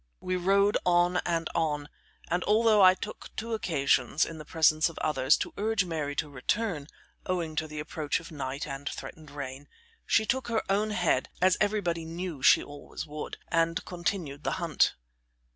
We 0.19 0.35
rode 0.35 0.79
on 0.83 1.17
and 1.27 1.47
on, 1.53 1.87
and 2.27 2.43
although 2.45 2.81
I 2.81 2.95
took 2.95 3.29
two 3.35 3.53
occasions, 3.53 4.25
in 4.25 4.39
the 4.39 4.45
presence 4.45 4.89
of 4.89 4.97
others, 4.97 5.37
to 5.37 5.53
urge 5.57 5.85
Mary 5.85 6.15
to 6.15 6.27
return, 6.27 6.87
owing 7.27 7.55
to 7.57 7.67
the 7.67 7.79
approach 7.79 8.19
of 8.19 8.31
night 8.31 8.65
and 8.65 8.89
threatened 8.89 9.29
rain, 9.29 9.67
she 10.07 10.25
took 10.25 10.47
her 10.47 10.63
own 10.71 10.89
head, 10.89 11.29
as 11.39 11.55
everybody 11.61 12.03
knew 12.03 12.41
she 12.41 12.63
always 12.63 13.05
would, 13.05 13.37
and 13.49 13.85
continued 13.85 14.43
the 14.43 14.53
hunt. 14.53 14.95